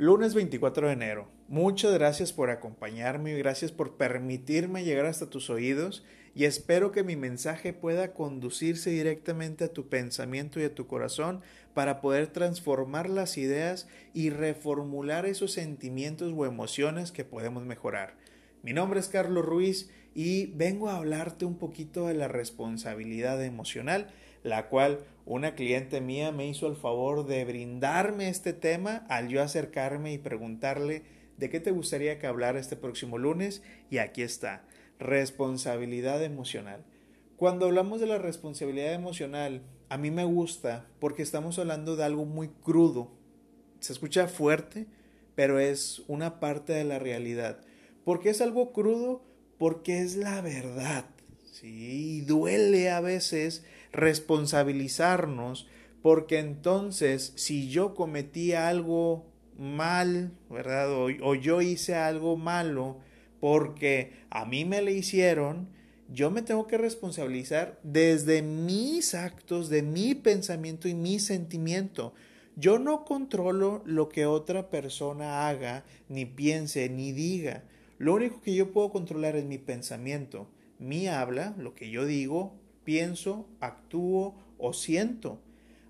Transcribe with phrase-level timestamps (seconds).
[0.00, 1.28] Lunes 24 de enero.
[1.46, 7.02] Muchas gracias por acompañarme y gracias por permitirme llegar hasta tus oídos y espero que
[7.02, 11.42] mi mensaje pueda conducirse directamente a tu pensamiento y a tu corazón
[11.74, 18.16] para poder transformar las ideas y reformular esos sentimientos o emociones que podemos mejorar.
[18.62, 24.08] Mi nombre es Carlos Ruiz y vengo a hablarte un poquito de la responsabilidad emocional
[24.42, 29.42] la cual una cliente mía me hizo el favor de brindarme este tema al yo
[29.42, 31.02] acercarme y preguntarle
[31.36, 34.64] de qué te gustaría que hablara este próximo lunes y aquí está,
[34.98, 36.84] responsabilidad emocional.
[37.36, 42.26] Cuando hablamos de la responsabilidad emocional, a mí me gusta porque estamos hablando de algo
[42.26, 43.10] muy crudo.
[43.80, 44.86] Se escucha fuerte,
[45.34, 47.60] pero es una parte de la realidad.
[48.04, 49.22] ¿Por qué es algo crudo?
[49.58, 51.06] Porque es la verdad.
[51.50, 55.66] Sí, y duele a veces responsabilizarnos,
[56.02, 59.26] porque entonces si yo cometí algo
[59.58, 60.90] mal, ¿verdad?
[60.92, 62.98] O, o, yo hice algo malo
[63.40, 65.68] porque a mí me le hicieron,
[66.12, 72.14] yo me tengo que responsabilizar desde mis actos, de mi pensamiento y mi sentimiento.
[72.56, 77.64] Yo no controlo lo que otra persona haga, ni piense, ni diga.
[77.98, 82.54] Lo único que yo puedo controlar es mi pensamiento, mi habla, lo que yo digo,
[82.84, 85.40] pienso, actúo o siento.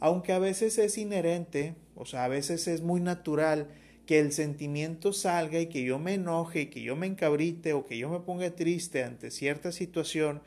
[0.00, 3.68] Aunque a veces es inherente, o sea, a veces es muy natural
[4.06, 7.86] que el sentimiento salga y que yo me enoje y que yo me encabrite o
[7.86, 10.42] que yo me ponga triste ante cierta situación,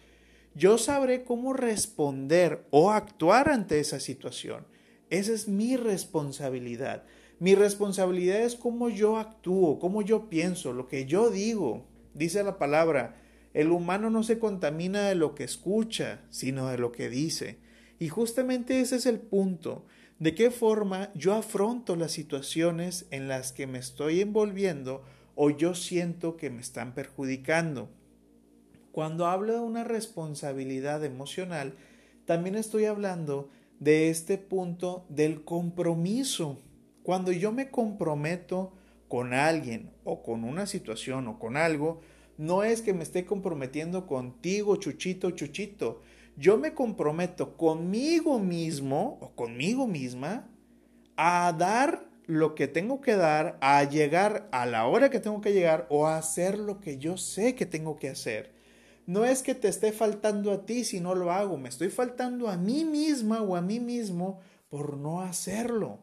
[0.56, 4.66] yo sabré cómo responder o actuar ante esa situación.
[5.10, 7.04] Esa es mi responsabilidad.
[7.40, 11.86] Mi responsabilidad es cómo yo actúo, cómo yo pienso, lo que yo digo.
[12.14, 13.16] Dice la palabra,
[13.54, 17.60] el humano no se contamina de lo que escucha, sino de lo que dice.
[18.00, 19.86] Y justamente ese es el punto.
[20.20, 25.04] ¿De qué forma yo afronto las situaciones en las que me estoy envolviendo
[25.36, 27.90] o yo siento que me están perjudicando?
[28.92, 31.74] Cuando hablo de una responsabilidad emocional,
[32.26, 33.50] también estoy hablando
[33.80, 36.62] de este punto del compromiso.
[37.04, 38.74] Cuando yo me comprometo
[39.08, 42.02] con alguien o con una situación o con algo,
[42.40, 46.02] no es que me esté comprometiendo contigo, Chuchito, Chuchito.
[46.38, 50.48] Yo me comprometo conmigo mismo o conmigo misma
[51.18, 55.52] a dar lo que tengo que dar, a llegar a la hora que tengo que
[55.52, 58.54] llegar o a hacer lo que yo sé que tengo que hacer.
[59.06, 62.48] No es que te esté faltando a ti si no lo hago, me estoy faltando
[62.48, 64.40] a mí misma o a mí mismo
[64.70, 66.00] por no hacerlo.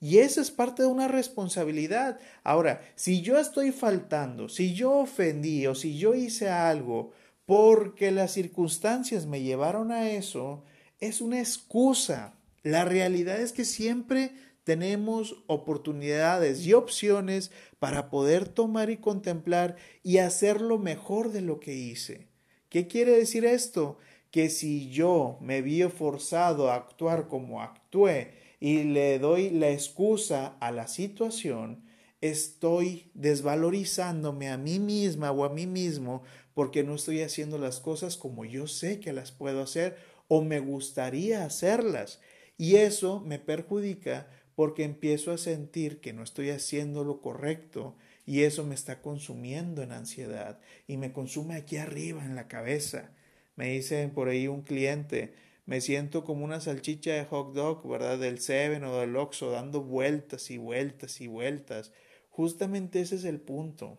[0.00, 2.20] Y eso es parte de una responsabilidad.
[2.44, 7.12] Ahora, si yo estoy faltando, si yo ofendí o si yo hice algo
[7.46, 10.64] porque las circunstancias me llevaron a eso,
[11.00, 12.34] es una excusa.
[12.62, 14.32] La realidad es que siempre
[14.64, 21.58] tenemos oportunidades y opciones para poder tomar y contemplar y hacer lo mejor de lo
[21.58, 22.28] que hice.
[22.68, 23.96] ¿Qué quiere decir esto?
[24.30, 30.56] Que si yo me vi forzado a actuar como actué y le doy la excusa
[30.60, 31.84] a la situación,
[32.20, 36.22] estoy desvalorizándome a mí misma o a mí mismo
[36.54, 40.58] porque no estoy haciendo las cosas como yo sé que las puedo hacer o me
[40.60, 42.20] gustaría hacerlas.
[42.56, 44.26] Y eso me perjudica
[44.56, 47.94] porque empiezo a sentir que no estoy haciendo lo correcto
[48.26, 50.58] y eso me está consumiendo en ansiedad
[50.88, 53.12] y me consume aquí arriba en la cabeza.
[53.54, 55.32] Me dice por ahí un cliente,
[55.68, 58.18] me siento como una salchicha de hot dog, ¿verdad?
[58.18, 61.92] Del Seven o del Oxxo, dando vueltas y vueltas y vueltas.
[62.30, 63.98] Justamente ese es el punto.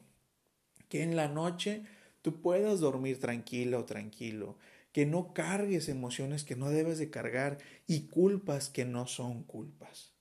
[0.88, 1.84] Que en la noche
[2.24, 4.58] tú puedas dormir tranquila o tranquilo.
[4.92, 10.16] Que no cargues emociones que no debes de cargar y culpas que no son culpas.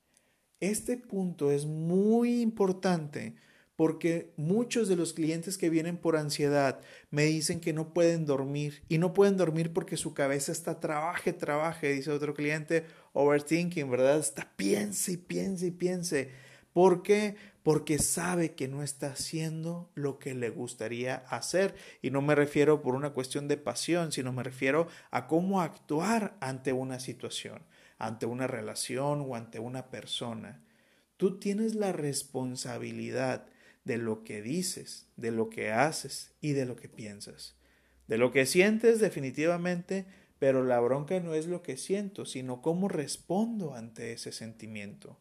[0.60, 3.36] Este punto es muy importante
[3.78, 6.80] porque muchos de los clientes que vienen por ansiedad
[7.12, 11.32] me dicen que no pueden dormir y no pueden dormir porque su cabeza está trabaje,
[11.32, 14.18] trabaje, dice otro cliente, overthinking, ¿verdad?
[14.18, 16.32] Está piense y piense y piense.
[16.72, 17.36] ¿Por qué?
[17.62, 21.76] Porque sabe que no está haciendo lo que le gustaría hacer.
[22.02, 26.36] Y no me refiero por una cuestión de pasión, sino me refiero a cómo actuar
[26.40, 27.62] ante una situación,
[27.96, 30.64] ante una relación o ante una persona.
[31.16, 33.46] Tú tienes la responsabilidad
[33.88, 37.56] de lo que dices, de lo que haces y de lo que piensas.
[38.06, 40.04] De lo que sientes definitivamente,
[40.38, 45.18] pero la bronca no es lo que siento, sino cómo respondo ante ese sentimiento.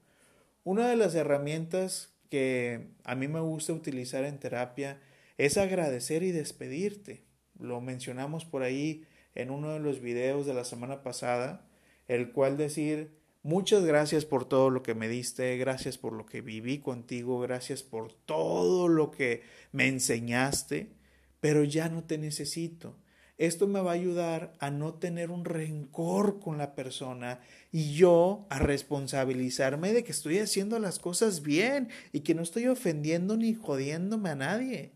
[0.66, 5.00] Una de las herramientas que a mí me gusta utilizar en terapia
[5.38, 7.24] es agradecer y despedirte.
[7.58, 11.66] Lo mencionamos por ahí en uno de los videos de la semana pasada,
[12.10, 13.17] el cual decir
[13.48, 17.82] Muchas gracias por todo lo que me diste, gracias por lo que viví contigo, gracias
[17.82, 19.42] por todo lo que
[19.72, 20.92] me enseñaste,
[21.40, 22.98] pero ya no te necesito.
[23.38, 27.40] Esto me va a ayudar a no tener un rencor con la persona
[27.72, 32.68] y yo a responsabilizarme de que estoy haciendo las cosas bien y que no estoy
[32.68, 34.92] ofendiendo ni jodiéndome a nadie.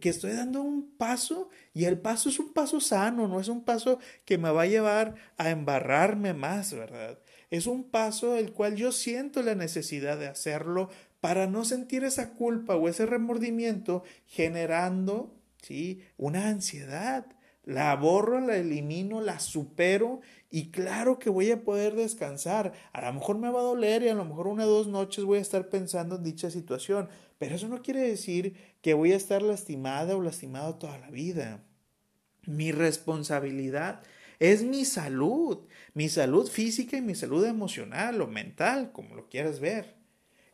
[0.00, 3.62] Que estoy dando un paso y el paso es un paso sano, no es un
[3.62, 7.20] paso que me va a llevar a embarrarme más, ¿verdad?
[7.52, 10.88] Es un paso el cual yo siento la necesidad de hacerlo
[11.20, 16.00] para no sentir esa culpa o ese remordimiento generando, ¿sí?
[16.16, 17.26] Una ansiedad
[17.64, 22.72] la borro, la elimino, la supero y claro que voy a poder descansar.
[22.94, 25.24] A lo mejor me va a doler y a lo mejor una o dos noches
[25.24, 29.16] voy a estar pensando en dicha situación, pero eso no quiere decir que voy a
[29.16, 31.62] estar lastimada o lastimado toda la vida.
[32.46, 34.00] Mi responsabilidad
[34.38, 35.58] es mi salud,
[35.94, 39.96] mi salud física y mi salud emocional o mental, como lo quieras ver.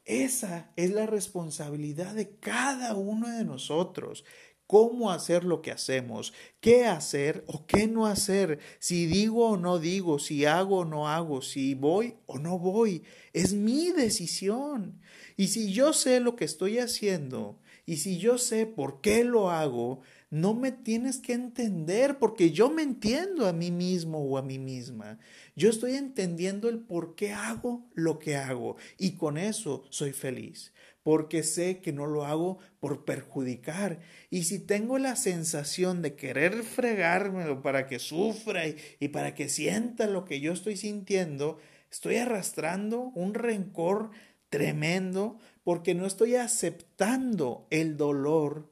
[0.04, 4.24] Esa es la responsabilidad de cada uno de nosotros
[4.68, 9.78] cómo hacer lo que hacemos, qué hacer o qué no hacer, si digo o no
[9.78, 13.02] digo, si hago o no hago, si voy o no voy.
[13.32, 15.00] Es mi decisión.
[15.38, 19.50] Y si yo sé lo que estoy haciendo y si yo sé por qué lo
[19.50, 24.42] hago, no me tienes que entender porque yo me entiendo a mí mismo o a
[24.42, 25.18] mí misma.
[25.56, 30.72] Yo estoy entendiendo el por qué hago lo que hago y con eso soy feliz
[31.08, 33.98] porque sé que no lo hago por perjudicar.
[34.28, 40.06] Y si tengo la sensación de querer fregármelo para que sufra y, para que sienta
[40.06, 41.58] lo que yo estoy sintiendo,
[41.90, 44.10] estoy arrastrando un rencor
[44.50, 48.68] tremendo porque no estoy aceptando el dolor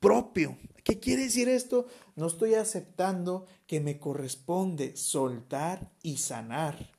[0.00, 0.56] propio.
[0.84, 1.86] ¿Qué quiere decir esto?
[2.16, 6.92] No estoy aceptando que me corresponde soltar y sanar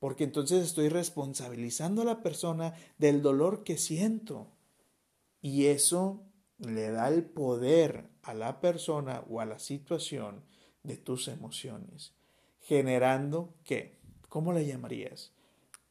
[0.00, 4.48] porque entonces estoy responsabilizando a la persona del dolor que siento.
[5.42, 6.24] Y eso
[6.58, 10.42] le da el poder a la persona o a la situación
[10.82, 12.14] de tus emociones,
[12.60, 13.98] generando qué?
[14.30, 15.32] ¿Cómo le llamarías?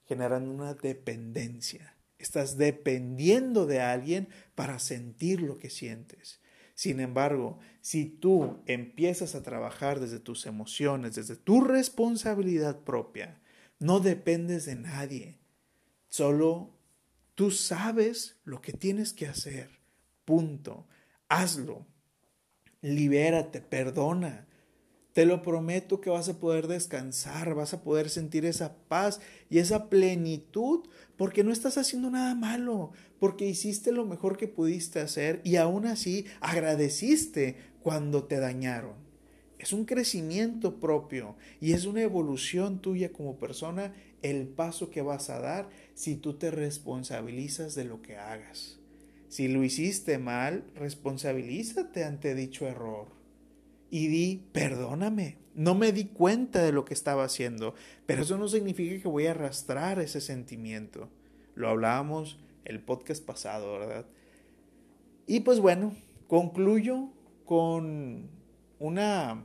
[0.07, 1.95] Generando una dependencia.
[2.17, 6.39] Estás dependiendo de alguien para sentir lo que sientes.
[6.79, 13.41] Sin embargo, si tú empiezas a trabajar desde tus emociones, desde tu responsabilidad propia,
[13.79, 15.39] no dependes de nadie.
[16.07, 16.69] Solo
[17.35, 19.81] tú sabes lo que tienes que hacer.
[20.23, 20.87] Punto.
[21.27, 21.85] Hazlo.
[22.79, 24.47] Libérate, perdona.
[25.13, 29.19] Te lo prometo que vas a poder descansar, vas a poder sentir esa paz
[29.49, 34.99] y esa plenitud porque no estás haciendo nada malo, porque hiciste lo mejor que pudiste
[34.99, 39.09] hacer y aún así agradeciste cuando te dañaron
[39.59, 45.29] es un crecimiento propio y es una evolución tuya como persona el paso que vas
[45.29, 48.79] a dar si tú te responsabilizas de lo que hagas.
[49.27, 53.18] Si lo hiciste mal, responsabilízate ante dicho error
[53.89, 57.73] y di, perdóname, no me di cuenta de lo que estaba haciendo,
[58.05, 61.09] pero eso no significa que voy a arrastrar ese sentimiento.
[61.55, 64.05] Lo hablábamos el podcast pasado, ¿verdad?
[65.25, 65.95] Y pues bueno,
[66.27, 67.09] concluyo
[67.45, 68.29] con
[68.79, 69.43] una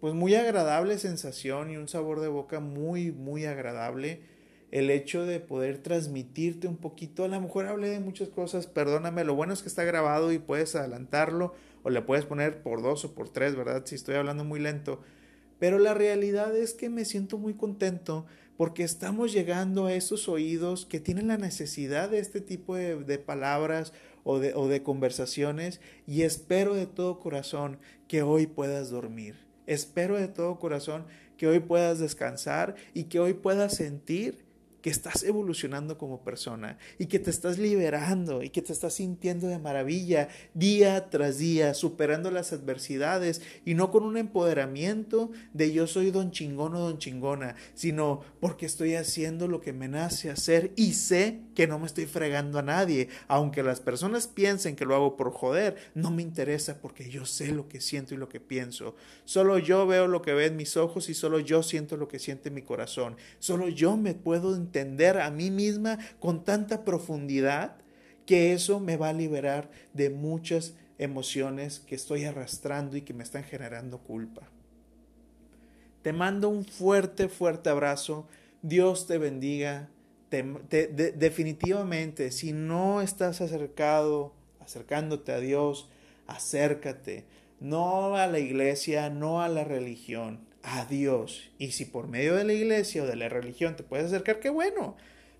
[0.00, 4.31] pues muy agradable sensación y un sabor de boca muy muy agradable
[4.72, 9.22] el hecho de poder transmitirte un poquito, a lo mejor hablé de muchas cosas, perdóname,
[9.22, 13.04] lo bueno es que está grabado y puedes adelantarlo o le puedes poner por dos
[13.04, 13.82] o por tres, ¿verdad?
[13.84, 15.00] Si estoy hablando muy lento.
[15.58, 18.24] Pero la realidad es que me siento muy contento
[18.56, 23.92] porque estamos llegando a esos oídos que tienen la necesidad de este tipo de, palabras
[24.24, 29.36] o de conversaciones y espero de todo corazón que hoy puedas dormir.
[29.66, 31.04] Espero de todo corazón
[31.36, 34.51] que hoy puedas descansar y que hoy puedas sentir
[34.82, 39.46] que estás evolucionando como persona y que te estás liberando y que te estás sintiendo
[39.46, 45.86] de maravilla día tras día, superando las adversidades y no con un empoderamiento de yo
[45.86, 50.72] soy don chingón o don chingona, sino porque estoy haciendo lo que me nace hacer
[50.76, 54.94] y sé que no me estoy fregando a nadie, aunque las personas piensen que lo
[54.94, 58.40] hago por joder, no me interesa porque yo sé lo que siento y lo que
[58.40, 58.96] pienso.
[59.24, 62.50] Solo yo veo lo que ven mis ojos y solo yo siento lo que siente
[62.50, 63.16] mi corazón.
[63.38, 67.76] Solo yo me puedo entender a mí misma con tanta profundidad
[68.24, 73.22] que eso me va a liberar de muchas emociones que estoy arrastrando y que me
[73.22, 74.48] están generando culpa.
[76.00, 78.26] Te mando un fuerte, fuerte abrazo.
[78.62, 79.90] Dios te bendiga.
[80.30, 85.90] definitivamente, si no estás acercado, acercándote a Dios,
[86.26, 87.26] acércate.
[87.62, 90.40] No a la iglesia, no a la religión.
[90.64, 91.50] a Dios.
[91.58, 94.48] Y si por medio de la iglesia o de la religión te puedes acercar, qué
[94.48, 94.96] bueno.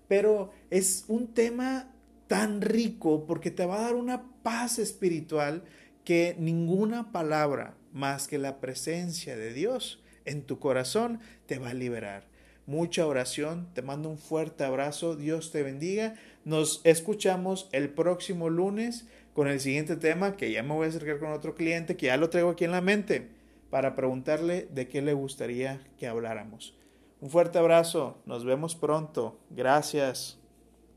[0.07, 1.93] Pero es un tema
[2.27, 5.63] tan rico porque te va a dar una paz espiritual
[6.03, 11.73] que ninguna palabra más que la presencia de Dios en tu corazón te va a
[11.73, 12.27] liberar.
[12.65, 16.15] Mucha oración, te mando un fuerte abrazo, Dios te bendiga.
[16.45, 21.19] Nos escuchamos el próximo lunes con el siguiente tema que ya me voy a acercar
[21.19, 23.29] con otro cliente que ya lo traigo aquí en la mente
[23.69, 26.77] para preguntarle de qué le gustaría que habláramos.
[27.19, 30.42] Un fuerte abrazo, nos vemos pronto, gracias.